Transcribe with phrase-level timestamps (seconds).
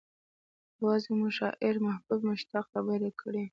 [0.79, 3.49] يوازې مو شاعر محبوب مشتاق خبر کړی و.